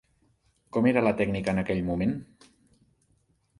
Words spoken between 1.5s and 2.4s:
en aquell moment?